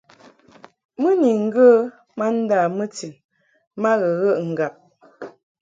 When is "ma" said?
2.17-2.25, 3.81-3.91